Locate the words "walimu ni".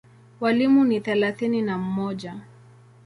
0.39-0.99